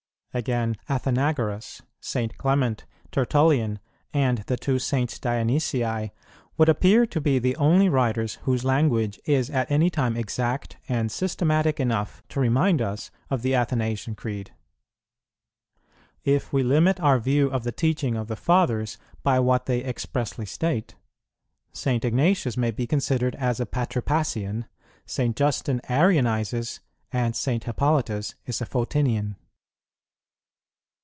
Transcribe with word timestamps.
Again, 0.33 0.77
Athenagoras, 0.87 1.81
St. 1.99 2.37
Clement, 2.37 2.85
Tertullian, 3.11 3.79
and 4.13 4.37
the 4.47 4.55
two 4.55 4.75
SS. 4.77 5.19
Dionysii 5.19 6.11
would 6.55 6.69
appear 6.69 7.05
to 7.05 7.19
be 7.19 7.37
the 7.37 7.57
only 7.57 7.89
writers 7.89 8.35
whose 8.43 8.63
language 8.63 9.19
is 9.25 9.49
at 9.49 9.69
any 9.69 9.89
time 9.89 10.15
exact 10.15 10.77
and 10.87 11.11
systematic 11.11 11.81
enough 11.81 12.23
to 12.29 12.39
remind 12.39 12.81
us 12.81 13.11
of 13.29 13.41
the 13.41 13.53
Athanasian 13.53 14.15
Creed. 14.15 14.51
If 16.23 16.53
we 16.53 16.63
limit 16.63 17.01
our 17.01 17.19
view 17.19 17.49
of 17.49 17.65
the 17.65 17.73
teaching 17.73 18.15
of 18.15 18.29
the 18.29 18.37
Fathers 18.37 18.97
by 19.23 19.37
what 19.41 19.65
they 19.65 19.83
expressly 19.83 20.45
state, 20.45 20.95
St. 21.73 22.05
Ignatius 22.05 22.55
may 22.55 22.71
be 22.71 22.87
considered 22.87 23.35
as 23.35 23.59
a 23.59 23.65
Patripassian, 23.65 24.63
St. 25.05 25.35
Justin 25.35 25.81
arianizes, 25.89 26.79
and 27.11 27.35
St. 27.35 27.65
Hippolytus 27.65 28.35
is 28.45 28.61
a 28.61 28.65
Photinian. 28.65 29.35